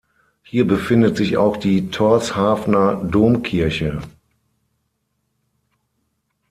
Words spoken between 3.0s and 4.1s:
Domkirche.